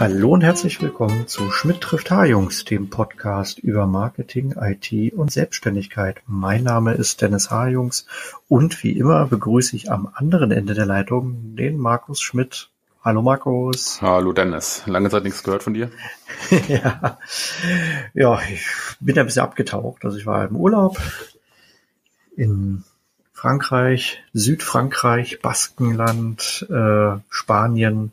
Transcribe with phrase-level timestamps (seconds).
[0.00, 6.22] Hallo und herzlich willkommen zu Schmidt trifft H-Jungs, dem Podcast über Marketing, IT und Selbstständigkeit.
[6.26, 8.06] Mein Name ist Dennis H-Jungs
[8.48, 12.70] und wie immer begrüße ich am anderen Ende der Leitung den Markus Schmidt.
[13.04, 14.00] Hallo Markus.
[14.00, 14.84] Hallo Dennis.
[14.86, 15.90] Lange Zeit nichts gehört von dir.
[16.68, 17.18] ja.
[18.14, 18.64] ja, ich
[19.00, 20.06] bin ein bisschen abgetaucht.
[20.06, 20.96] Also ich war im Urlaub
[22.38, 22.84] in
[23.34, 28.12] Frankreich, Südfrankreich, Baskenland, äh, Spanien.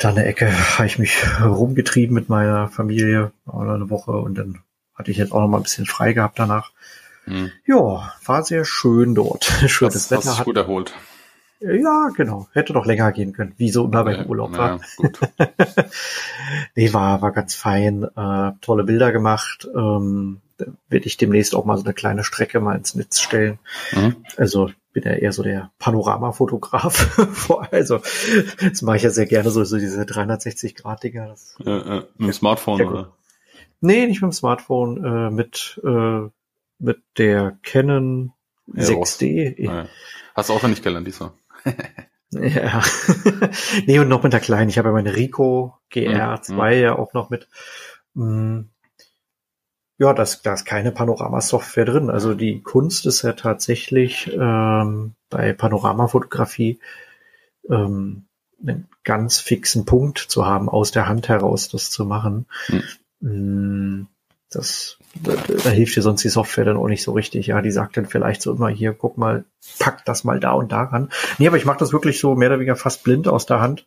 [0.00, 4.60] Da eine Ecke habe ich mich rumgetrieben mit meiner Familie, oder eine Woche und dann
[4.94, 6.72] hatte ich jetzt auch noch mal ein bisschen frei gehabt danach.
[7.24, 7.50] Hm.
[7.66, 9.44] Ja, war sehr schön dort.
[9.66, 10.38] Schönes das, Wetter.
[10.38, 10.94] Hast gut erholt.
[11.60, 12.48] Ja, genau.
[12.54, 14.80] Hätte doch länger gehen können, wie so immer beim Urlaub war.
[14.98, 15.10] Ja,
[16.74, 18.04] nee, war, war ganz fein.
[18.04, 19.68] Äh, tolle Bilder gemacht.
[19.76, 20.40] Ähm,
[20.88, 23.58] werde ich demnächst auch mal so eine kleine Strecke mal ins Netz stellen.
[23.92, 24.16] Mhm.
[24.38, 27.18] Also bin ja eher so der Panoramafotograf.
[27.70, 27.98] also
[28.60, 31.34] das mache ich ja sehr gerne, so, so diese 360-Grad-Dinger.
[31.64, 33.12] Äh, äh, mit dem Smartphone, oder?
[33.80, 36.28] Nee, nicht mit dem Smartphone, äh, mit, äh,
[36.78, 38.32] mit der Canon
[38.74, 39.62] ja, 6D.
[39.62, 39.86] Ja.
[40.34, 41.32] Hast du auch nicht gelernt diesmal?
[42.30, 42.82] ja.
[43.86, 44.70] nee, und noch mit der kleinen.
[44.70, 46.82] Ich habe ja meine Rico GR2 mhm.
[46.82, 47.48] ja auch noch mit.
[48.14, 48.62] Mm,
[50.00, 52.08] ja, das, da ist keine Panoramasoftware drin.
[52.08, 56.80] Also die Kunst ist ja tatsächlich ähm, bei Panoramafotografie
[57.68, 58.24] ähm,
[58.62, 62.46] einen ganz fixen Punkt zu haben, aus der Hand heraus das zu machen.
[63.20, 64.06] Hm.
[64.48, 67.48] Das, da, da hilft dir sonst die Software dann auch nicht so richtig.
[67.48, 69.44] Ja, die sagt dann vielleicht so immer hier, guck mal,
[69.78, 71.10] pack das mal da und da ran.
[71.36, 73.86] Nee, aber ich mache das wirklich so mehr oder weniger fast blind aus der Hand.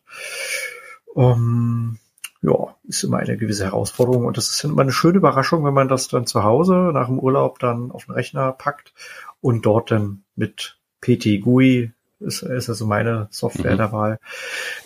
[1.12, 1.98] Um,
[2.44, 5.88] ja, ist immer eine gewisse Herausforderung und das ist immer eine schöne Überraschung, wenn man
[5.88, 8.92] das dann zu Hause nach dem Urlaub dann auf den Rechner packt
[9.40, 13.78] und dort dann mit PT GUI, ist, ist also meine Software mhm.
[13.78, 14.20] der Wahl,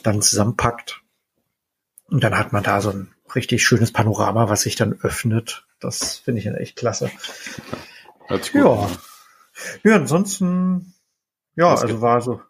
[0.05, 1.03] dann zusammenpackt.
[2.09, 5.67] Und dann hat man da so ein richtig schönes Panorama, was sich dann öffnet.
[5.81, 7.11] Das finde ich dann echt klasse.
[8.55, 8.89] Ja.
[9.83, 10.95] Ja, ansonsten,
[11.57, 12.41] ja, also war so,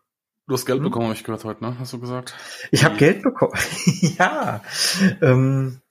[0.48, 0.84] Du hast Geld hm?
[0.84, 1.78] bekommen, habe ich gehört heute, ne?
[1.78, 2.34] Hast du gesagt?
[2.70, 3.52] Ich habe Geld bekommen.
[4.18, 4.62] ja.
[5.20, 5.82] Ähm,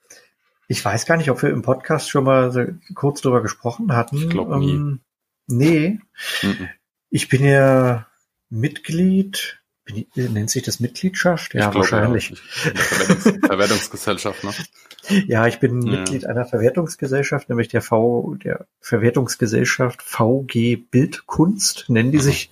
[0.66, 2.64] ich weiß gar nicht, ob wir im Podcast schon mal so
[2.96, 4.16] kurz drüber gesprochen hatten.
[4.16, 4.72] Ich glaube nie.
[4.72, 5.00] Ähm,
[5.46, 6.00] nee.
[6.42, 6.68] Mhm.
[7.08, 8.08] Ich bin ja
[8.50, 9.57] Mitglied.
[9.88, 11.54] Ich, nennt sich das Mitgliedschaft?
[11.54, 12.30] Ja, glaub, wahrscheinlich.
[12.30, 12.36] Ja.
[12.36, 14.52] Verwertungs Verwertungsgesellschaft, ne?
[15.26, 16.00] Ja, ich bin ja.
[16.00, 22.22] Mitglied einer Verwertungsgesellschaft, nämlich der V, der Verwertungsgesellschaft VG Bildkunst, nennen die mhm.
[22.22, 22.50] sich.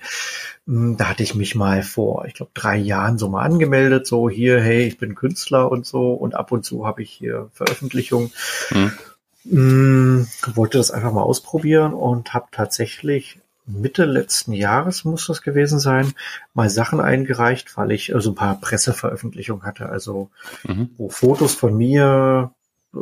[0.66, 4.30] Hm, da hatte ich mich mal vor, ich glaube, drei Jahren so mal angemeldet, so
[4.30, 8.32] hier, hey, ich bin Künstler und so und ab und zu habe ich hier Veröffentlichungen.
[8.68, 8.92] Hm.
[9.48, 15.78] Hm, wollte das einfach mal ausprobieren und habe tatsächlich Mitte letzten Jahres muss das gewesen
[15.80, 16.12] sein,
[16.54, 20.30] mal Sachen eingereicht, weil ich also ein paar Presseveröffentlichungen hatte, also
[20.64, 20.90] mhm.
[20.96, 22.52] wo Fotos von mir,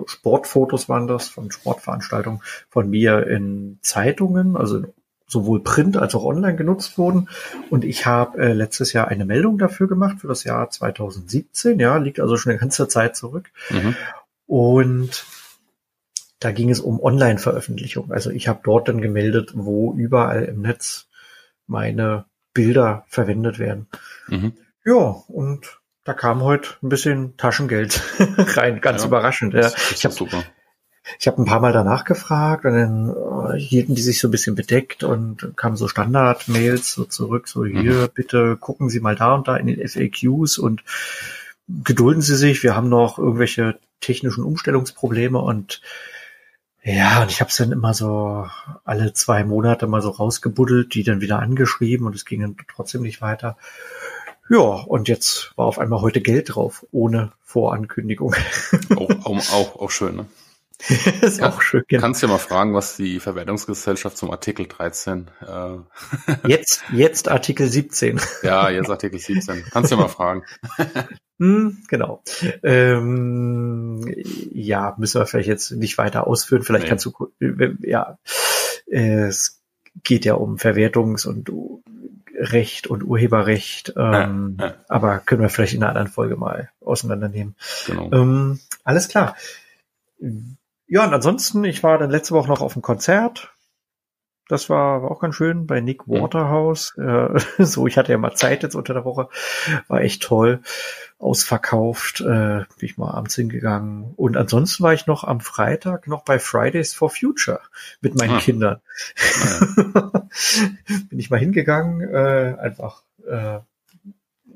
[0.06, 4.82] Sportfotos waren das, von Sportveranstaltungen von mir in Zeitungen, also
[5.26, 7.28] sowohl print als auch online genutzt wurden.
[7.70, 11.78] Und ich habe äh, letztes Jahr eine Meldung dafür gemacht für das Jahr 2017.
[11.80, 13.50] Ja, liegt also schon eine ganze Zeit zurück.
[13.70, 13.96] Mhm.
[14.46, 15.24] Und
[16.44, 18.12] da ging es um Online-Veröffentlichung.
[18.12, 21.08] Also ich habe dort dann gemeldet, wo überall im Netz
[21.66, 23.86] meine Bilder verwendet werden.
[24.28, 24.52] Mhm.
[24.84, 28.02] Ja, und da kam heute ein bisschen Taschengeld
[28.56, 29.54] rein, ganz ja, überraschend.
[29.54, 29.72] Ja.
[29.90, 30.44] Ich habe super.
[31.18, 34.30] Ich habe ein paar Mal danach gefragt und dann äh, hielten die sich so ein
[34.30, 38.08] bisschen bedeckt und kamen so Standard-Mails so zurück, so hier, mhm.
[38.14, 40.82] bitte gucken Sie mal da und da in den FAQs und
[41.68, 45.80] gedulden Sie sich, wir haben noch irgendwelche technischen Umstellungsprobleme und
[46.84, 48.46] ja, und ich habe es dann immer so
[48.84, 53.02] alle zwei Monate mal so rausgebuddelt, die dann wieder angeschrieben und es ging dann trotzdem
[53.02, 53.56] nicht weiter.
[54.50, 58.34] Ja, und jetzt war auf einmal heute Geld drauf, ohne Vorankündigung.
[58.96, 60.26] Auch, auch, auch, auch schön, ne?
[61.22, 61.84] ist ja, auch schön.
[61.88, 62.00] Genau.
[62.00, 65.30] Kannst ja mal fragen, was die Verwertungsgesellschaft zum Artikel 13.
[65.40, 65.76] Äh
[66.48, 68.20] jetzt, jetzt Artikel 17.
[68.42, 69.64] ja, jetzt Artikel 17.
[69.70, 70.44] Kannst ja mal fragen.
[71.38, 72.22] hm, genau.
[72.62, 74.04] Ähm,
[74.52, 76.62] ja, müssen wir vielleicht jetzt nicht weiter ausführen.
[76.62, 76.88] Vielleicht nee.
[76.88, 78.18] kannst du, äh, ja,
[78.86, 79.62] es
[80.02, 81.50] geht ja um Verwertungs- und
[82.36, 84.74] Recht und Urheberrecht, ähm, ja, ja.
[84.88, 87.54] aber können wir vielleicht in einer anderen Folge mal auseinandernehmen.
[87.86, 88.10] Genau.
[88.12, 89.36] Ähm, alles klar.
[90.86, 93.54] Ja, und ansonsten, ich war dann letzte Woche noch auf dem Konzert.
[94.48, 96.20] Das war, war auch ganz schön bei Nick mhm.
[96.20, 96.94] Waterhouse.
[96.96, 97.36] Mhm.
[97.58, 99.28] Äh, so, ich hatte ja mal Zeit jetzt unter der Woche.
[99.88, 100.60] War echt toll.
[101.18, 102.20] Ausverkauft.
[102.20, 104.12] Äh, bin ich mal abends hingegangen.
[104.16, 107.60] Und ansonsten war ich noch am Freitag noch bei Fridays for Future
[108.02, 108.40] mit meinen ah.
[108.40, 108.80] Kindern.
[109.42, 110.28] Ah, ja.
[111.08, 113.60] bin ich mal hingegangen, äh, einfach äh,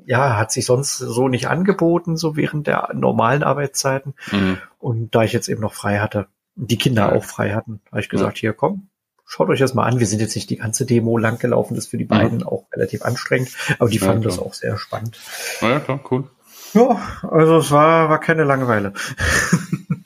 [0.08, 4.14] ja, hat sich sonst so nicht angeboten, so während der normalen Arbeitszeiten.
[4.32, 4.56] Mhm.
[4.78, 7.12] Und da ich jetzt eben noch frei hatte, die Kinder ja.
[7.12, 8.40] auch frei hatten, habe ich gesagt, ja.
[8.40, 8.88] hier komm,
[9.26, 10.00] schaut euch das mal an.
[10.00, 12.64] Wir sind jetzt nicht die ganze Demo lang gelaufen, das ist für die beiden auch
[12.72, 15.20] relativ anstrengend, aber die fanden das auch sehr spannend.
[15.60, 16.25] Ja, klar, cool.
[16.72, 18.94] Ja, also es war, war keine Langeweile.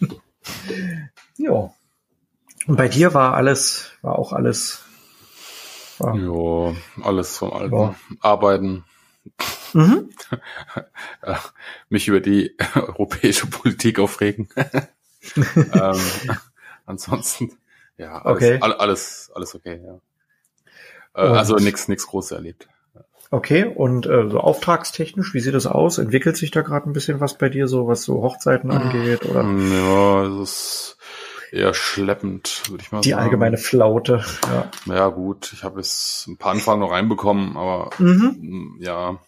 [1.39, 1.71] ja.
[2.67, 4.83] Und bei dir war alles, war auch alles.
[5.99, 6.75] War, ja,
[7.05, 7.77] alles vom Alten.
[7.77, 7.95] Ja.
[8.21, 8.85] Arbeiten.
[9.75, 10.11] Mhm.
[11.89, 14.49] Mich über die europäische Politik aufregen.
[15.37, 16.01] ähm,
[16.87, 17.59] ansonsten,
[17.97, 18.59] ja, alles, okay.
[18.61, 20.01] alles, alles okay, ja.
[21.15, 22.69] Äh, also nichts, nichts Großes erlebt.
[23.31, 25.97] Okay, und äh, so auftragstechnisch, wie sieht das aus?
[25.97, 29.25] Entwickelt sich da gerade ein bisschen was bei dir, so was so Hochzeiten angeht?
[29.25, 29.43] Oder?
[29.43, 30.99] Ja, es ist
[31.51, 33.21] eher schleppend, würde ich mal Die sagen.
[33.21, 34.71] Die allgemeine Flaute, ja.
[34.95, 38.77] Ja, gut, ich habe jetzt ein paar Anfragen noch reinbekommen, aber mhm.
[38.81, 39.19] ja,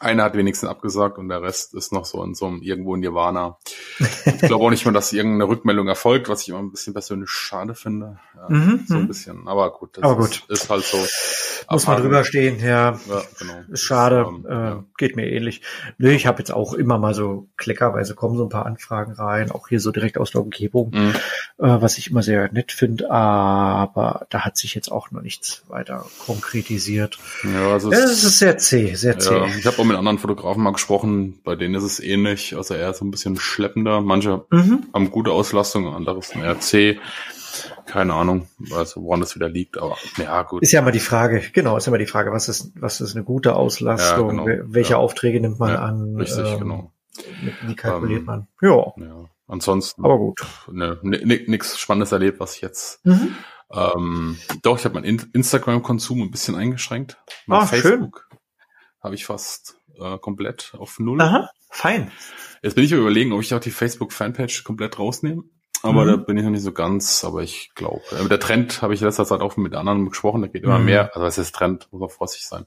[0.00, 3.00] einer hat wenigstens abgesagt und der Rest ist noch so in so einem irgendwo in
[3.00, 3.58] Nirvana.
[3.98, 7.30] Ich glaube auch nicht mehr, dass irgendeine Rückmeldung erfolgt, was ich immer ein bisschen persönlich
[7.30, 8.18] schade finde.
[8.36, 9.08] Ja, mhm, so ein mhm.
[9.08, 9.48] bisschen.
[9.48, 10.44] Aber gut, das Aber gut.
[10.48, 10.98] Ist, ist halt so.
[11.70, 12.98] Muss man drüber stehen, ja.
[13.08, 13.54] ja genau.
[13.70, 14.26] Ist schade.
[14.28, 14.84] Ähm, äh, ja.
[14.96, 15.62] Geht mir ähnlich.
[15.98, 19.50] Nö, ich habe jetzt auch immer mal so kleckerweise kommen so ein paar Anfragen rein,
[19.50, 21.14] auch hier so direkt aus der Umgebung, mhm.
[21.58, 23.10] äh, was ich immer sehr nett finde.
[23.10, 27.18] Aber da hat sich jetzt auch noch nichts weiter konkretisiert.
[27.44, 29.44] Ja, also es ist sehr zäh, sehr zäh.
[29.58, 33.04] Ich habe mit anderen Fotografen mal gesprochen, bei denen ist es ähnlich, also eher so
[33.04, 33.87] ein bisschen schleppender.
[34.00, 34.86] Manche mhm.
[34.92, 36.98] haben gute Auslastung, andere sind zäh.
[37.86, 40.62] Keine Ahnung, also woran das wieder liegt, aber ja, gut.
[40.62, 43.16] Ist ja immer die Frage, genau, ist ja immer die Frage, was ist, was ist
[43.16, 44.98] eine gute Auslastung, ja, genau, welche ja.
[44.98, 46.16] Aufträge nimmt man ja, an?
[46.16, 46.92] Richtig, ähm, genau.
[47.62, 48.48] Wie kalkuliert ähm, man?
[48.60, 48.92] Ja.
[48.96, 49.24] ja.
[49.48, 50.04] Ansonsten.
[50.04, 50.42] Aber gut.
[50.70, 53.04] Ne, nichts Spannendes erlebt, was ich jetzt.
[53.06, 53.34] Mhm.
[53.72, 57.18] Ähm, doch, ich habe meinen Instagram-Konsum ein bisschen eingeschränkt.
[57.46, 58.28] Mein ah, Facebook
[59.00, 61.20] habe ich fast äh, komplett auf Null.
[61.20, 62.10] Aha, fein.
[62.62, 65.44] Jetzt bin ich überlegen, ob ich auch die Facebook-Fanpage komplett rausnehme.
[65.82, 66.08] Aber mhm.
[66.08, 68.02] da bin ich noch nicht so ganz, aber ich glaube.
[68.10, 70.86] Äh, der Trend habe ich letzter Zeit auch mit anderen gesprochen, da geht immer mhm.
[70.86, 72.66] mehr, also es ist Trend, muss man vorsichtig sein.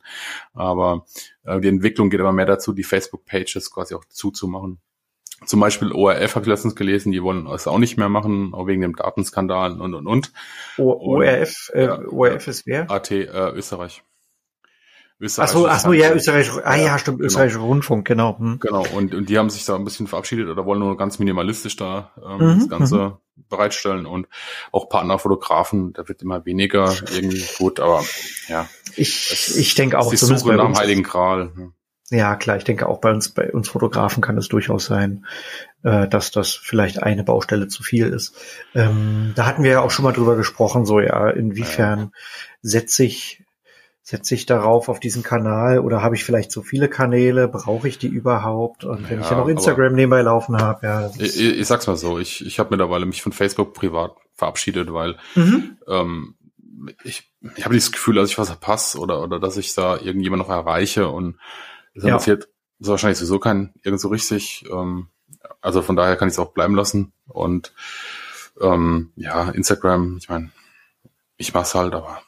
[0.54, 1.06] Aber
[1.44, 4.80] äh, die Entwicklung geht immer mehr dazu, die Facebook-Pages quasi auch zuzumachen.
[5.46, 8.68] Zum Beispiel ORF habe ich letztens gelesen, die wollen es auch nicht mehr machen, auch
[8.68, 10.32] wegen dem Datenskandal und und und.
[10.78, 12.90] O ORF, äh, ja, ORF ist wer?
[12.92, 14.04] AT äh, Österreich.
[15.38, 17.28] Ach so, ach so, ja, Österreich, ah ja, stimmt, genau.
[17.28, 18.40] österreichischer Rundfunk, genau.
[18.40, 18.60] Hm.
[18.60, 21.76] Genau, und, und die haben sich da ein bisschen verabschiedet oder wollen nur ganz minimalistisch
[21.76, 23.44] da ähm, mhm, das Ganze mhm.
[23.50, 24.28] bereitstellen und
[24.72, 28.04] auch Partnerfotografen, da wird immer weniger irgendwie gut, aber
[28.48, 28.68] ja.
[28.96, 30.10] Ich, ich denke auch.
[30.10, 31.52] Die Suche nach dem Heiligen Gral.
[31.58, 31.68] Ja.
[32.14, 35.26] Ja, klar, ich denke auch bei uns, bei uns Fotografen kann es durchaus sein,
[35.84, 38.36] äh, dass das vielleicht eine Baustelle zu viel ist.
[38.76, 42.12] Ähm, da hatten wir ja auch schon mal drüber gesprochen, so ja, inwiefern
[42.62, 43.46] setze ich
[44.04, 47.48] setze ich darauf auf diesen Kanal oder habe ich vielleicht so viele Kanäle?
[47.48, 48.84] Brauche ich die überhaupt?
[48.84, 51.12] Und wenn ja, ich ja noch Instagram nebenbei laufen habe, ja.
[51.18, 55.18] Ich, ich, sag's mal so, ich, ich habe mittlerweile mich von Facebook privat verabschiedet, weil
[55.36, 55.78] mhm.
[55.88, 56.36] ähm,
[57.04, 60.42] ich, ich habe dieses Gefühl, dass ich was verpasse oder, oder dass ich da irgendjemand
[60.42, 61.38] noch erreiche und
[61.94, 62.10] das ja.
[62.10, 62.48] interessiert
[62.82, 64.66] ist wahrscheinlich sowieso kein irgend so richtig.
[64.72, 65.08] Ähm,
[65.62, 67.14] also von daher kann ich es auch bleiben lassen.
[67.28, 67.74] Und
[68.60, 70.52] ähm, ja, Instagram, ich meine,
[71.38, 72.22] ich mach's halt, aber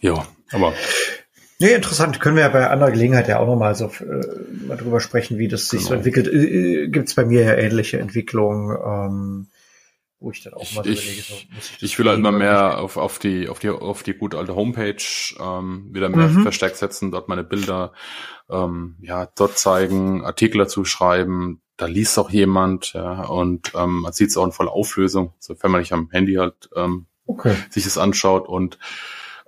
[0.00, 0.72] ja, aber.
[1.60, 2.20] Nee, interessant.
[2.20, 5.48] Können wir ja bei anderer Gelegenheit ja auch nochmal so äh, mal drüber sprechen, wie
[5.48, 5.88] das sich genau.
[5.88, 6.28] so entwickelt.
[6.28, 9.46] Äh, äh Gibt es bei mir ja ähnliche Entwicklungen, ähm,
[10.20, 12.78] wo ich dann auch mal ich, überlege, so, muss ich, ich will halt immer mehr
[12.78, 15.02] auf, auf die auf die auf die gute alte Homepage
[15.40, 16.42] ähm, wieder mehr mhm.
[16.42, 17.92] verstärkt setzen, dort meine Bilder
[18.48, 21.60] ähm, ja dort zeigen, Artikel dazu schreiben.
[21.76, 25.70] Da liest auch jemand, ja, und ähm, man sieht es auch in voller Auflösung, sofern
[25.70, 27.54] man nicht am Handy halt ähm, okay.
[27.70, 28.78] sich das anschaut und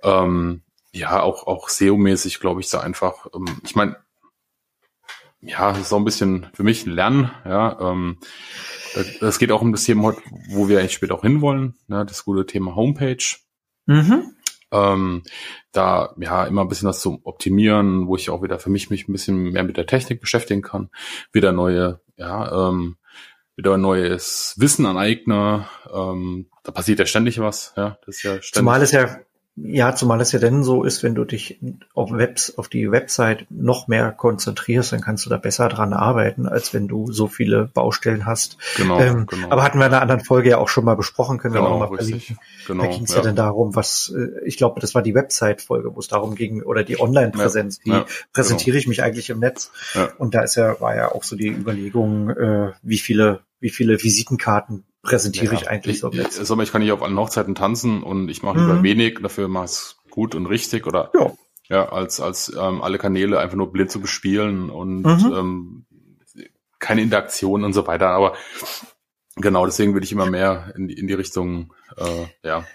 [0.03, 3.97] ähm, ja, auch, auch SEO-mäßig, glaube ich, da einfach, ähm, ich meine,
[5.41, 7.79] ja, das ist auch ein bisschen für mich ein Lernen, ja.
[7.79, 8.19] Ähm,
[9.19, 12.25] das geht auch um das Thema heute, wo wir eigentlich später auch hinwollen, ne, das
[12.25, 13.23] gute Thema Homepage.
[13.85, 14.35] Mhm.
[14.73, 15.23] Ähm,
[15.71, 19.07] da ja immer ein bisschen was zu optimieren, wo ich auch wieder für mich mich
[19.07, 20.89] ein bisschen mehr mit der Technik beschäftigen kann,
[21.33, 22.97] wieder neue, ja, ähm,
[23.55, 25.67] wieder neues Wissen aneigne.
[25.91, 27.97] Ähm, da passiert ja ständig was, ja.
[28.05, 28.53] Das ist ja ständig.
[28.53, 29.19] Zumal es ja
[29.57, 31.59] ja, zumal es ja denn so ist, wenn du dich
[31.93, 36.47] auf Webs, auf die Website noch mehr konzentrierst, dann kannst du da besser dran arbeiten,
[36.47, 38.57] als wenn du so viele Baustellen hast.
[38.77, 39.49] Genau, ähm, genau.
[39.49, 41.71] Aber hatten wir in einer anderen Folge ja auch schon mal besprochen, können genau, wir
[41.71, 42.37] auch mal verlinken.
[42.65, 43.17] Genau, da ging es ja.
[43.17, 46.63] ja dann darum, was, äh, ich glaube, das war die Website-Folge, wo es darum ging,
[46.63, 48.79] oder die Online-Präsenz, ja, wie ja, präsentiere genau.
[48.79, 49.71] ich mich eigentlich im Netz?
[50.17, 54.01] Und da ist ja, war ja auch so die Überlegung, äh, wie viele, wie viele
[54.01, 56.35] Visitenkarten präsentiere ja, ich eigentlich so jetzt.
[56.45, 58.83] Sommer, ich kann nicht auf allen Hochzeiten tanzen und ich mache lieber mhm.
[58.83, 61.31] wenig, dafür mache ich es gut und richtig oder ja.
[61.71, 65.33] Ja, als, als ähm, alle Kanäle einfach nur blind zu bespielen und mhm.
[65.33, 65.85] ähm,
[66.79, 68.09] keine Interaktion und so weiter.
[68.09, 68.35] Aber
[69.37, 72.65] genau, deswegen würde ich immer mehr in die, in die Richtung, äh, ja.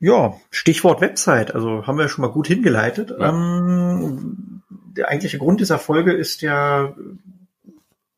[0.00, 3.14] Ja, Stichwort Website, also haben wir schon mal gut hingeleitet.
[3.16, 3.28] Ja.
[3.28, 6.96] Ähm, der eigentliche Grund dieser Folge ist ja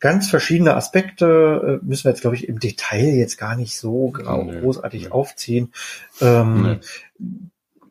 [0.00, 1.80] ganz verschiedene Aspekte.
[1.82, 5.10] Äh, müssen wir jetzt, glaube ich, im Detail jetzt gar nicht so nee, großartig nee.
[5.10, 5.72] aufziehen.
[6.20, 6.78] Ähm, nee.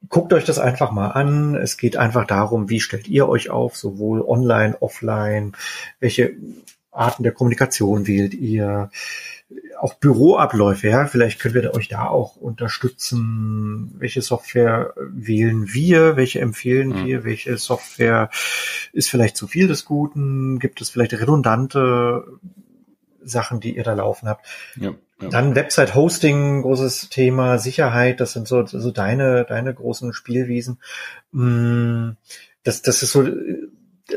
[0.09, 1.55] Guckt euch das einfach mal an.
[1.55, 5.51] Es geht einfach darum, wie stellt ihr euch auf, sowohl online, offline,
[5.99, 6.31] welche
[6.91, 8.89] Arten der Kommunikation wählt ihr,
[9.79, 13.93] auch Büroabläufe, ja, vielleicht können wir euch da auch unterstützen.
[13.97, 16.17] Welche Software wählen wir?
[16.17, 17.05] Welche empfehlen mhm.
[17.05, 17.23] wir?
[17.23, 18.29] Welche Software
[18.91, 20.59] ist vielleicht zu viel des Guten?
[20.59, 22.25] Gibt es vielleicht redundante
[23.23, 24.45] Sachen, die ihr da laufen habt?
[24.75, 25.29] Ja, ja.
[25.29, 30.79] Dann Website Hosting, großes Thema, Sicherheit, das sind so, so deine, deine großen Spielwiesen.
[31.31, 32.11] Mm,
[32.63, 33.27] das, das ist so,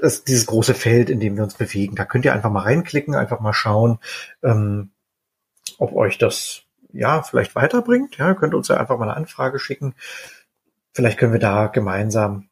[0.00, 1.96] das, dieses große Feld, in dem wir uns bewegen.
[1.96, 3.98] Da könnt ihr einfach mal reinklicken, einfach mal schauen,
[4.42, 4.90] ähm,
[5.78, 6.62] ob euch das
[6.92, 8.16] ja vielleicht weiterbringt.
[8.16, 9.94] Ja, könnt uns ja einfach mal eine Anfrage schicken.
[10.92, 12.48] Vielleicht können wir da gemeinsam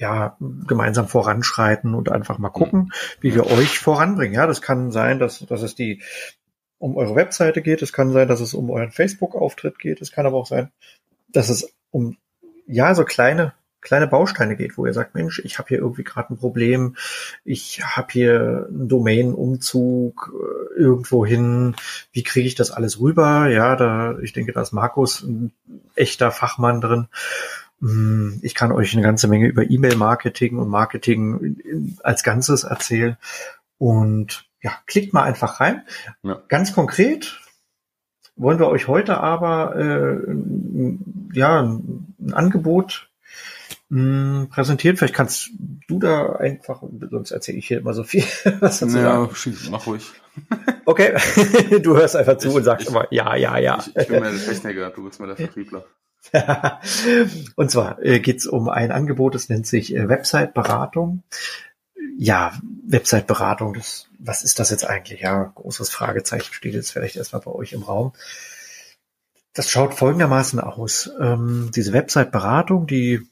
[0.00, 2.90] ja, gemeinsam voranschreiten und einfach mal gucken,
[3.20, 4.34] wie wir euch voranbringen.
[4.34, 6.02] Ja, das kann sein, dass, dass es die
[6.78, 7.82] um eure Webseite geht.
[7.82, 10.00] Es kann sein, dass es um euren Facebook-Auftritt geht.
[10.00, 10.72] Es kann aber auch sein,
[11.28, 12.16] dass es um
[12.66, 16.32] ja so kleine kleine Bausteine geht, wo ihr sagt, Mensch, ich habe hier irgendwie gerade
[16.32, 16.96] ein Problem,
[17.44, 21.74] ich habe hier einen Domain-Umzug äh, irgendwo hin,
[22.12, 23.48] wie kriege ich das alles rüber?
[23.48, 25.52] Ja, da, ich denke, da ist Markus ein
[25.94, 27.08] echter Fachmann drin.
[27.80, 33.16] Hm, ich kann euch eine ganze Menge über E-Mail-Marketing und Marketing als Ganzes erzählen.
[33.78, 35.82] Und ja, klickt mal einfach rein.
[36.22, 36.42] Ja.
[36.48, 37.40] Ganz konkret
[38.40, 40.18] wollen wir euch heute aber äh,
[41.32, 43.09] ja ein Angebot
[43.90, 44.96] mh, hm, präsentieren.
[44.96, 45.50] Vielleicht kannst
[45.88, 48.24] du da einfach, sonst erzähle ich hier immer so viel.
[48.60, 50.10] Was dazu ja, schieß, mach ruhig.
[50.86, 51.16] Okay,
[51.82, 53.78] du hörst einfach zu ich, und sagst ich, immer, ja, ja, ja.
[53.80, 55.84] Ich, ich bin mehr der Techniker, du bist mir der Vertriebler.
[57.56, 61.22] und zwar äh, geht es um ein Angebot, das nennt sich äh, Website-Beratung.
[62.16, 62.52] Ja,
[62.86, 63.78] Website-Beratung,
[64.18, 65.20] was ist das jetzt eigentlich?
[65.20, 68.12] Ja, großes Fragezeichen steht jetzt vielleicht erstmal bei euch im Raum.
[69.54, 71.10] Das schaut folgendermaßen aus.
[71.18, 73.26] Ähm, diese Website-Beratung, die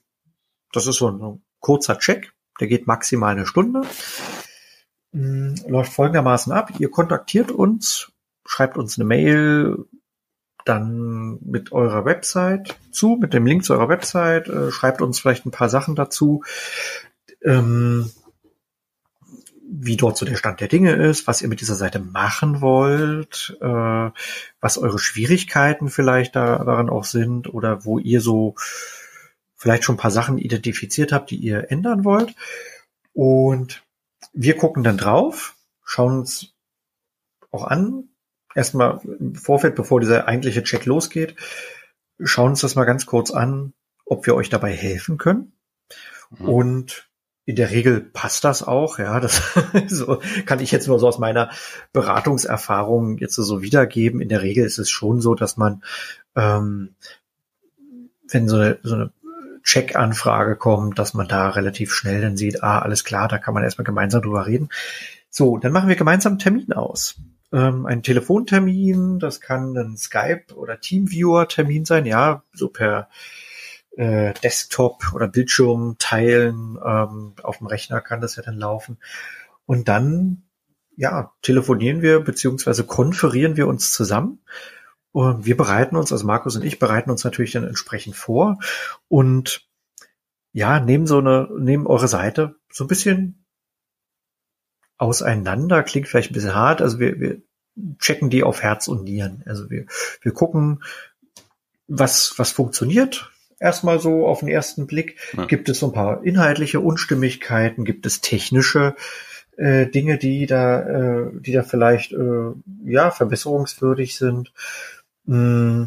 [0.72, 3.82] das ist so ein kurzer Check, der geht maximal eine Stunde.
[5.12, 6.72] Hm, läuft folgendermaßen ab.
[6.78, 8.12] Ihr kontaktiert uns,
[8.44, 9.86] schreibt uns eine Mail,
[10.64, 15.46] dann mit eurer Website zu, mit dem Link zu eurer Website, äh, schreibt uns vielleicht
[15.46, 16.42] ein paar Sachen dazu,
[17.42, 18.10] ähm,
[19.70, 23.56] wie dort so der Stand der Dinge ist, was ihr mit dieser Seite machen wollt,
[23.60, 24.10] äh,
[24.60, 28.54] was eure Schwierigkeiten vielleicht da, daran auch sind oder wo ihr so
[29.58, 32.34] vielleicht schon ein paar Sachen identifiziert habt, die ihr ändern wollt.
[33.12, 33.82] Und
[34.32, 36.54] wir gucken dann drauf, schauen uns
[37.50, 38.08] auch an,
[38.54, 41.34] erstmal im Vorfeld, bevor dieser eigentliche Check losgeht,
[42.22, 43.72] schauen uns das mal ganz kurz an,
[44.04, 45.52] ob wir euch dabei helfen können.
[46.30, 46.48] Mhm.
[46.48, 47.08] Und
[47.44, 49.20] in der Regel passt das auch, ja.
[49.20, 49.42] Das
[49.88, 51.50] so kann ich jetzt nur so aus meiner
[51.92, 54.20] Beratungserfahrung jetzt so wiedergeben.
[54.20, 55.82] In der Regel ist es schon so, dass man,
[56.36, 56.94] ähm,
[58.30, 59.12] wenn so eine, so eine
[59.68, 63.64] Check-Anfrage kommt, dass man da relativ schnell dann sieht, ah, alles klar, da kann man
[63.64, 64.70] erstmal gemeinsam drüber reden.
[65.28, 67.16] So, dann machen wir gemeinsam einen Termin aus.
[67.52, 73.10] Ähm, ein Telefontermin, das kann ein Skype- oder Teamviewer-Termin sein, ja, so per
[73.98, 76.78] äh, Desktop oder Bildschirm teilen.
[76.82, 78.96] Ähm, auf dem Rechner kann das ja dann laufen.
[79.66, 80.44] Und dann,
[80.96, 84.38] ja, telefonieren wir beziehungsweise konferieren wir uns zusammen
[85.12, 88.58] und wir bereiten uns, also Markus und ich bereiten uns natürlich dann entsprechend vor
[89.08, 89.66] und
[90.52, 93.44] ja, nehmen so eine, nehmen eure Seite so ein bisschen
[94.96, 97.42] auseinander, klingt vielleicht ein bisschen hart, also wir, wir
[97.98, 99.42] checken die auf Herz und Nieren.
[99.46, 99.86] Also wir,
[100.20, 100.82] wir gucken,
[101.86, 105.18] was, was funktioniert, erstmal so auf den ersten Blick.
[105.36, 105.46] Ja.
[105.46, 107.84] Gibt es so ein paar inhaltliche Unstimmigkeiten?
[107.84, 108.96] Gibt es technische
[109.56, 112.52] äh, Dinge, die da, äh, die da vielleicht äh,
[112.84, 114.52] ja verbesserungswürdig sind.
[115.28, 115.84] Mm,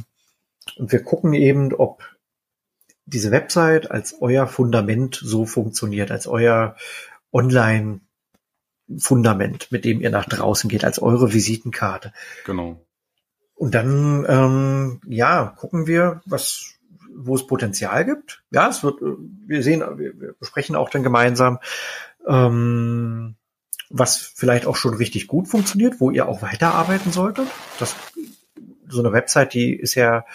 [0.77, 2.03] und wir gucken eben, ob
[3.05, 6.75] diese Website als euer Fundament so funktioniert, als euer
[7.33, 8.01] Online
[8.97, 12.13] Fundament, mit dem ihr nach draußen geht, als eure Visitenkarte.
[12.45, 12.85] Genau.
[13.55, 16.75] Und dann, ähm, ja, gucken wir, was,
[17.15, 18.43] wo es Potenzial gibt.
[18.51, 21.59] Ja, es wird, wir sehen, wir, wir besprechen auch dann gemeinsam,
[22.27, 23.35] ähm,
[23.89, 27.47] was vielleicht auch schon richtig gut funktioniert, wo ihr auch weiterarbeiten solltet.
[27.79, 27.95] Das,
[28.91, 30.25] so eine Website, die ist ja,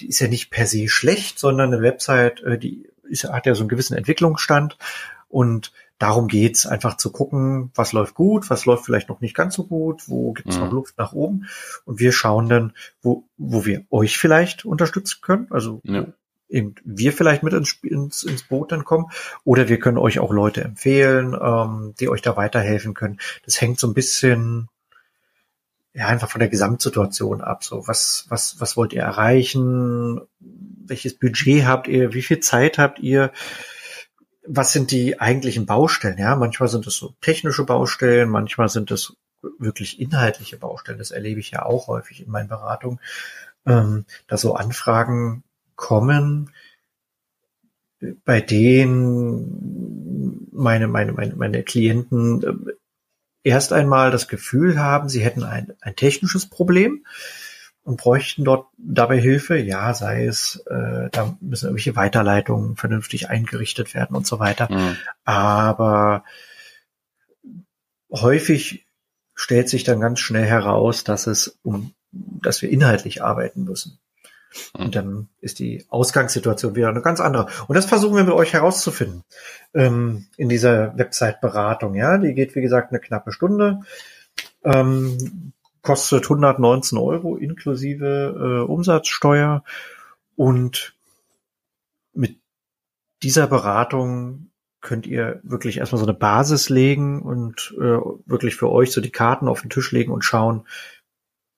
[0.00, 3.54] die ist ja nicht per se schlecht, sondern eine Website, äh, die ist, hat ja
[3.54, 4.78] so einen gewissen Entwicklungsstand
[5.28, 9.54] und darum geht's, einfach zu gucken, was läuft gut, was läuft vielleicht noch nicht ganz
[9.54, 10.64] so gut, wo gibt's mhm.
[10.64, 11.46] noch Luft nach oben.
[11.84, 12.72] Und wir schauen dann,
[13.02, 15.46] wo, wo wir euch vielleicht unterstützen können.
[15.50, 16.06] Also ja.
[16.48, 19.06] eben wir vielleicht mit ins, ins, ins Boot dann kommen.
[19.44, 23.18] Oder wir können euch auch Leute empfehlen, ähm, die euch da weiterhelfen können.
[23.44, 24.68] Das hängt so ein bisschen
[25.96, 27.64] ja, einfach von der Gesamtsituation ab.
[27.64, 30.20] So, was, was, was wollt ihr erreichen?
[30.40, 32.12] Welches Budget habt ihr?
[32.12, 33.32] Wie viel Zeit habt ihr?
[34.48, 36.18] was sind die eigentlichen Baustellen?
[36.18, 39.16] Ja, manchmal sind es so technische Baustellen, manchmal sind es
[39.58, 40.98] wirklich inhaltliche Baustellen.
[40.98, 43.00] Das erlebe ich ja auch häufig in meinen Beratungen,
[43.66, 45.42] ähm, dass so Anfragen
[45.74, 46.50] kommen,
[48.24, 52.72] bei denen meine, meine, meine, meine Klienten äh,
[53.46, 57.06] erst einmal das Gefühl haben, sie hätten ein, ein technisches Problem
[57.84, 63.94] und bräuchten dort dabei Hilfe, ja, sei es, äh, da müssen irgendwelche Weiterleitungen vernünftig eingerichtet
[63.94, 64.68] werden und so weiter.
[64.68, 64.96] Mhm.
[65.24, 66.24] Aber
[68.10, 68.84] häufig
[69.36, 74.00] stellt sich dann ganz schnell heraus, dass es um, dass wir inhaltlich arbeiten müssen.
[74.72, 77.48] Und dann ist die Ausgangssituation wieder eine ganz andere.
[77.68, 79.24] Und das versuchen wir mit euch herauszufinden
[79.74, 81.94] ähm, in dieser Website-Beratung.
[81.94, 83.80] Ja, die geht wie gesagt eine knappe Stunde.
[84.64, 89.62] Ähm, kostet 119 Euro inklusive äh, Umsatzsteuer
[90.34, 90.94] und
[92.12, 92.40] mit
[93.22, 98.92] dieser Beratung könnt ihr wirklich erstmal so eine Basis legen und äh, wirklich für euch
[98.92, 100.66] so die Karten auf den Tisch legen und schauen,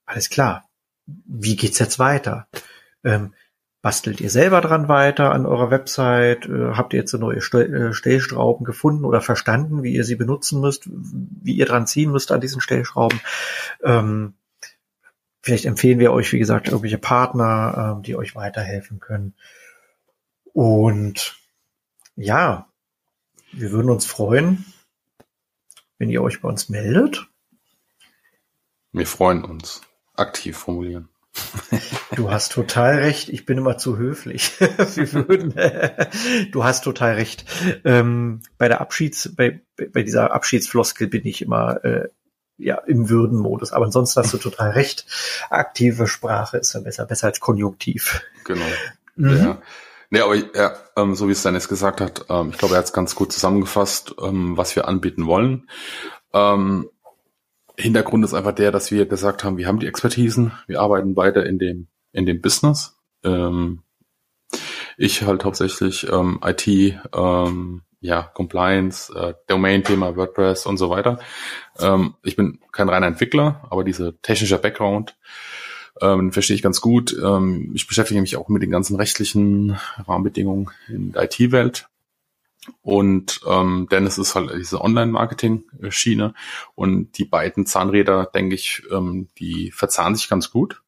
[0.07, 0.69] alles klar,
[1.07, 2.49] wie geht's jetzt weiter?
[3.05, 3.33] Ähm,
[3.81, 6.47] Bastelt ihr selber dran weiter an eurer Website?
[6.47, 10.61] Äh, habt ihr jetzt so neue äh, Stellschrauben gefunden oder verstanden, wie ihr sie benutzen
[10.61, 13.21] müsst, wie ihr dran ziehen müsst an diesen Stellschrauben?
[13.85, 14.35] Ähm,
[15.43, 19.35] vielleicht empfehlen wir euch, wie gesagt, irgendwelche Partner, ähm, die euch weiterhelfen können.
[20.53, 21.37] Und
[22.17, 22.69] ja,
[23.53, 24.65] wir würden uns freuen,
[25.99, 27.29] wenn ihr euch bei uns meldet.
[28.91, 29.83] Wir freuen uns.
[30.17, 31.09] Aktiv formulieren.
[32.16, 33.29] Du hast total recht.
[33.29, 34.53] Ich bin immer zu höflich.
[34.61, 35.55] Wir würden,
[36.53, 37.44] du hast total recht.
[37.85, 42.09] Ähm, bei der Abschieds, bei, bei dieser Abschiedsfloskel bin ich immer äh,
[42.57, 43.72] ja im Würdenmodus.
[43.72, 45.07] Aber ansonsten hast du total recht.
[45.51, 48.22] Aktive Sprache ist dann besser, besser als Konjunktiv.
[48.44, 48.66] Genau.
[49.16, 49.37] Mhm.
[49.37, 49.62] Ja.
[50.11, 52.87] Nee, aber ja, ähm, so wie es Dennis gesagt hat, ähm, ich glaube, er hat
[52.87, 55.68] es ganz gut zusammengefasst, ähm, was wir anbieten wollen.
[56.33, 56.88] Ähm,
[57.79, 61.47] Hintergrund ist einfach der, dass wir gesagt haben, wir haben die Expertisen, wir arbeiten weiter
[61.47, 62.99] in dem, in dem Business.
[63.23, 63.83] Ähm,
[64.97, 71.21] ich halt hauptsächlich ähm, IT, ähm, ja, Compliance, äh, Domain-Thema, WordPress und so weiter.
[71.79, 75.17] Ähm, ich bin kein reiner Entwickler, aber dieser technische Background
[76.01, 77.17] ähm, verstehe ich ganz gut.
[77.23, 81.88] Ähm, ich beschäftige mich auch mit den ganzen rechtlichen Rahmenbedingungen in der IT-Welt.
[82.83, 86.35] Und ähm, Dennis ist halt diese Online-Marketing-Schiene
[86.75, 90.83] und die beiden Zahnräder, denke ich, ähm, die verzahnen sich ganz gut.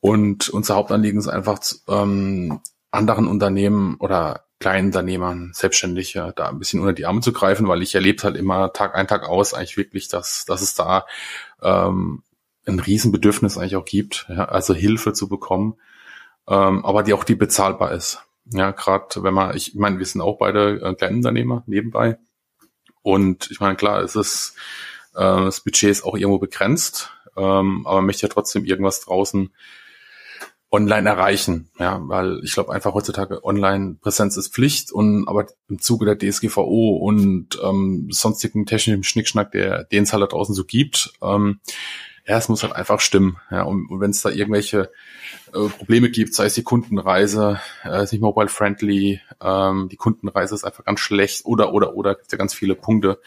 [0.00, 2.60] Und unser Hauptanliegen ist einfach ähm,
[2.90, 7.82] anderen Unternehmen oder kleinen Unternehmern, Selbstständige, da ein bisschen unter die Arme zu greifen, weil
[7.82, 11.06] ich erlebt halt immer Tag ein, Tag aus eigentlich wirklich, dass, dass es da
[11.62, 12.22] ähm,
[12.66, 15.76] ein Riesenbedürfnis eigentlich auch gibt, ja, also Hilfe zu bekommen,
[16.48, 18.22] ähm, aber die auch die bezahlbar ist.
[18.52, 22.18] Ja, gerade wenn man, ich meine, wir sind auch beide äh, Kleinunternehmer nebenbei.
[23.02, 24.54] Und ich meine, klar, es ist,
[25.14, 29.50] äh, das Budget ist auch irgendwo begrenzt, ähm, aber man möchte ja trotzdem irgendwas draußen
[30.70, 31.70] online erreichen.
[31.78, 36.96] Ja, weil ich glaube einfach heutzutage Online-Präsenz ist Pflicht und aber im Zuge der DSGVO
[36.96, 41.60] und ähm, sonstigen technischen Schnickschnack, der den es halt da draußen so gibt, ähm,
[42.28, 43.38] ja, es muss halt einfach stimmen.
[43.50, 44.90] Ja, und, und wenn es da irgendwelche
[45.54, 50.54] äh, Probleme gibt, sei es die Kundenreise, äh, ist nicht mobile friendly, ähm, die Kundenreise
[50.54, 53.18] ist einfach ganz schlecht oder oder oder gibt ja ganz viele Punkte.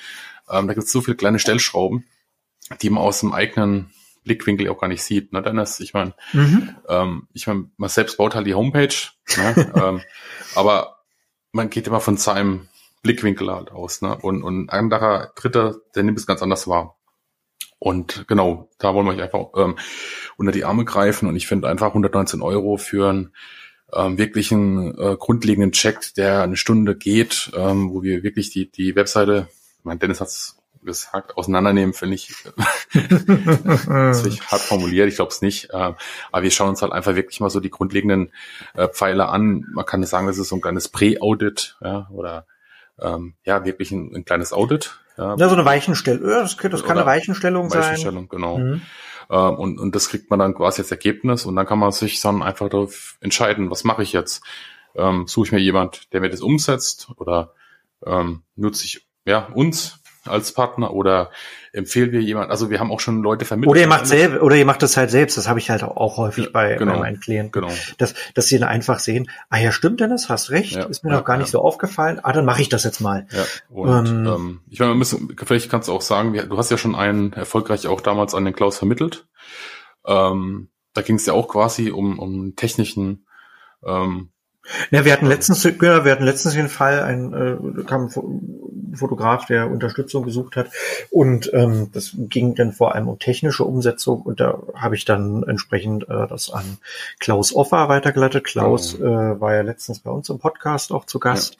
[0.49, 2.05] Ähm, da gibt es so viele kleine Stellschrauben,
[2.81, 3.89] die man aus dem eigenen
[4.23, 5.33] Blickwinkel auch gar nicht sieht.
[5.33, 5.79] Ne, Dennis?
[5.79, 6.75] Ich meine, mhm.
[6.87, 8.93] ähm, ich meine, man selbst baut halt die Homepage,
[9.35, 10.01] ne, ähm,
[10.53, 10.99] aber
[11.51, 12.69] man geht immer von seinem
[13.01, 14.03] Blickwinkel halt aus.
[14.03, 14.15] Ne?
[14.15, 16.97] Und, und ein anderer, dritter, der nimmt es ganz anders wahr.
[17.83, 19.75] Und genau, da wollen wir euch einfach ähm,
[20.37, 21.27] unter die Arme greifen.
[21.27, 23.33] Und ich finde einfach 119 Euro für einen
[23.91, 28.95] ähm, wirklichen äh, grundlegenden Check, der eine Stunde geht, ähm, wo wir wirklich die, die
[28.95, 29.47] Webseite,
[29.81, 32.31] mein Dennis hat's gesagt, auseinandernehmen, finde ich,
[32.93, 35.71] das ich hart formuliert, ich glaube es nicht.
[35.71, 35.93] Äh,
[36.31, 38.31] aber wir schauen uns halt einfach wirklich mal so die grundlegenden
[38.75, 39.65] äh, Pfeile an.
[39.73, 42.45] Man kann sagen, das ist so ein kleines Pre-Audit ja, oder
[42.99, 45.00] ähm, ja, wirklich ein, ein kleines Audit.
[45.21, 46.27] Ja, ja so eine Weichenstellung.
[46.27, 47.81] Das, das kann eine Weichenstellung, sein.
[47.81, 48.57] Weichenstellung, genau.
[48.57, 48.81] Mhm.
[49.29, 52.19] Ähm, und, und das kriegt man dann quasi als Ergebnis und dann kann man sich
[52.19, 54.43] dann einfach darauf entscheiden, was mache ich jetzt?
[54.95, 57.53] Ähm, suche ich mir jemand, der mir das umsetzt oder
[58.05, 61.31] ähm, nutze ich ja uns als Partner oder
[61.73, 63.71] empfehlen wir jemand, also wir haben auch schon Leute vermittelt.
[63.71, 66.17] Oder ihr macht selber, oder ihr macht das halt selbst, das habe ich halt auch
[66.17, 67.51] häufig bei, genau, bei meinen Klienten.
[67.51, 67.73] Genau.
[67.97, 71.11] Dass, dass sie dann einfach sehen, ah ja, stimmt Dennis, hast recht, ja, ist mir
[71.11, 71.53] ja, noch gar nicht ja.
[71.53, 73.27] so aufgefallen, ah, dann mache ich das jetzt mal.
[73.31, 76.71] Ja, und ähm, ähm, ich meine, wir müssen, vielleicht kannst du auch sagen, du hast
[76.71, 79.27] ja schon einen erfolgreich auch damals an den Klaus vermittelt.
[80.05, 83.25] Ähm, da ging es ja auch quasi um, um technischen
[83.85, 84.30] ähm,
[84.91, 88.09] ja, wir hatten letztens, ja, wir hatten letztens den Fall, ein äh, kam
[88.91, 90.69] ein Fotograf, der Unterstützung gesucht hat
[91.09, 95.43] und ähm, das ging dann vor allem um technische Umsetzung und da habe ich dann
[95.43, 96.77] entsprechend äh, das an
[97.19, 98.43] Klaus Offer weitergeleitet.
[98.43, 99.03] Klaus oh.
[99.03, 101.57] äh, war ja letztens bei uns im Podcast auch zu Gast.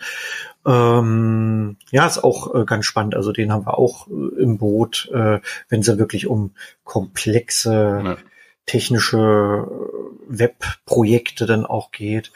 [0.66, 3.16] Ja, ähm, ja ist auch äh, ganz spannend.
[3.16, 6.52] Also den haben wir auch äh, im Boot, äh, wenn es ja wirklich um
[6.84, 8.18] komplexe ja.
[8.66, 9.68] technische
[10.28, 12.32] Webprojekte dann auch geht.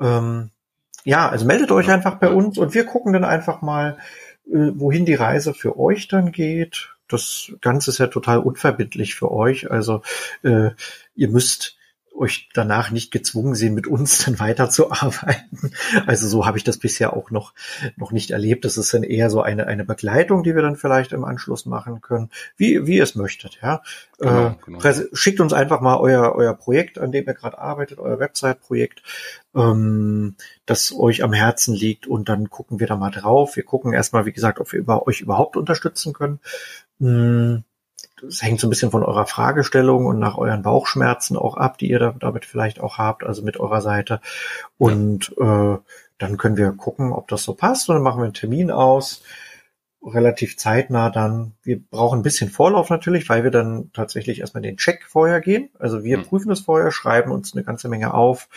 [0.00, 0.50] Ähm,
[1.04, 3.98] ja, also meldet euch einfach bei uns und wir gucken dann einfach mal,
[4.46, 6.94] äh, wohin die Reise für euch dann geht.
[7.08, 9.70] Das Ganze ist ja total unverbindlich für euch.
[9.70, 10.02] Also
[10.42, 10.70] äh,
[11.14, 11.76] ihr müsst
[12.20, 15.72] euch danach nicht gezwungen sehen, mit uns dann weiterzuarbeiten.
[16.06, 17.54] Also so habe ich das bisher auch noch,
[17.96, 18.64] noch nicht erlebt.
[18.64, 22.00] Das ist dann eher so eine, eine Begleitung, die wir dann vielleicht im Anschluss machen
[22.00, 23.58] können, wie, wie ihr es möchtet.
[23.62, 23.82] Ja?
[24.18, 24.80] Genau, äh, genau.
[25.12, 29.02] Schickt uns einfach mal euer, euer Projekt, an dem ihr gerade arbeitet, euer Website-Projekt,
[29.54, 33.56] ähm, das euch am Herzen liegt und dann gucken wir da mal drauf.
[33.56, 36.40] Wir gucken erstmal, wie gesagt, ob wir über, euch überhaupt unterstützen können.
[37.00, 37.64] Hm
[38.22, 41.90] das hängt so ein bisschen von eurer Fragestellung und nach euren Bauchschmerzen auch ab, die
[41.90, 44.20] ihr da, damit vielleicht auch habt, also mit eurer Seite.
[44.78, 45.74] Und ja.
[45.74, 45.78] äh,
[46.18, 49.22] dann können wir gucken, ob das so passt und dann machen wir einen Termin aus.
[50.02, 51.52] Relativ zeitnah dann.
[51.62, 55.70] Wir brauchen ein bisschen Vorlauf natürlich, weil wir dann tatsächlich erstmal den Check vorher gehen.
[55.78, 56.24] Also wir mhm.
[56.24, 58.48] prüfen das vorher, schreiben uns eine ganze Menge auf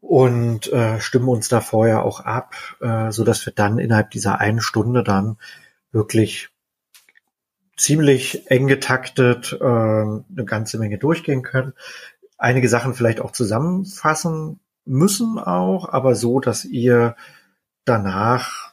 [0.00, 4.40] und äh, stimmen uns da vorher auch ab, äh, so dass wir dann innerhalb dieser
[4.40, 5.38] einen Stunde dann
[5.92, 6.51] wirklich
[7.82, 11.72] ziemlich eng getaktet äh, eine ganze Menge durchgehen können.
[12.38, 17.16] Einige Sachen vielleicht auch zusammenfassen müssen auch, aber so, dass ihr
[17.84, 18.72] danach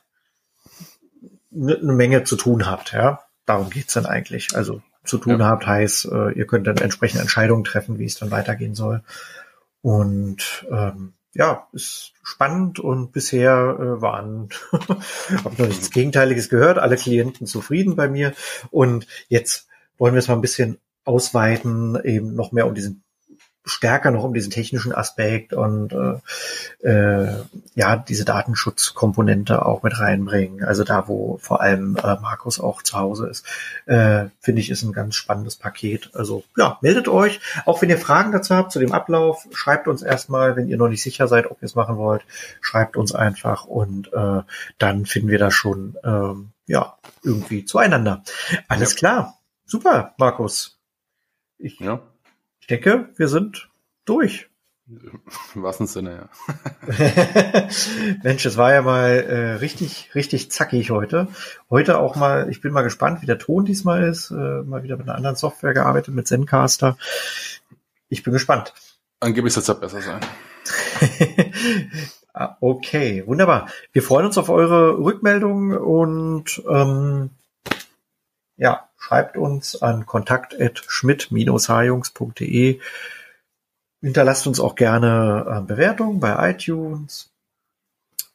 [1.52, 2.94] eine Menge zu tun habt.
[2.94, 4.56] Ja, darum geht's dann eigentlich.
[4.56, 5.48] Also zu tun ja.
[5.48, 9.02] habt heißt, äh, ihr könnt dann entsprechende Entscheidungen treffen, wie es dann weitergehen soll.
[9.82, 16.96] Und ähm, ja, ist spannend und bisher äh, waren, habe noch nichts Gegenteiliges gehört, alle
[16.96, 18.34] Klienten zufrieden bei mir.
[18.72, 23.04] Und jetzt wollen wir es mal ein bisschen ausweiten, eben noch mehr um diesen
[23.66, 27.44] stärker noch um diesen technischen Aspekt und äh, äh,
[27.76, 30.64] ja diese Datenschutzkomponente auch mit reinbringen.
[30.64, 33.46] Also da, wo vor allem äh, Markus auch zu Hause ist,
[33.86, 36.12] äh, finde ich, ist ein ganz spannendes Paket.
[36.14, 37.40] Also ja, meldet euch.
[37.66, 40.90] Auch wenn ihr Fragen dazu habt zu dem Ablauf, schreibt uns erstmal, wenn ihr noch
[40.90, 42.24] nicht sicher seid, ob ihr es machen wollt,
[42.62, 44.42] schreibt uns einfach und äh,
[44.78, 48.24] dann finden wir da schon ähm, ja irgendwie zueinander.
[48.68, 48.98] Alles ja.
[48.98, 50.78] klar, super, Markus.
[51.58, 52.02] Ich ja
[52.70, 53.70] denke, wir sind
[54.06, 54.50] durch.
[55.54, 56.30] Im wahrsten Sinne,
[56.88, 56.90] ja.
[58.24, 61.28] Mensch, es war ja mal äh, richtig, richtig zackig heute.
[61.70, 64.32] Heute auch mal, ich bin mal gespannt, wie der Ton diesmal ist.
[64.32, 66.98] Äh, mal wieder mit einer anderen Software gearbeitet, mit Zencaster.
[68.08, 68.74] Ich bin gespannt.
[69.20, 70.22] Angeblich soll es ja besser sein.
[72.32, 73.70] Ah, okay, wunderbar.
[73.92, 77.32] Wir freuen uns auf eure Rückmeldungen und ähm,
[78.56, 82.80] ja, schreibt uns an kontakt.schmidt-hajungs.de.
[84.02, 87.32] Hinterlasst uns auch gerne äh, Bewertungen bei iTunes,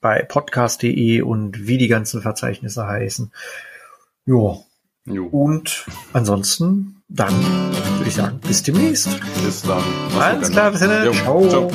[0.01, 3.33] bei podcast.de und wie die ganzen Verzeichnisse heißen.
[4.27, 4.65] Jo.
[5.07, 5.27] jo.
[5.27, 7.35] Und ansonsten dann
[7.99, 9.09] würde ich sagen, bis demnächst.
[9.45, 9.83] Bis dann.
[10.19, 11.13] Alles klar, bis dann.
[11.15, 11.49] Ciao.
[11.49, 11.71] Ciao.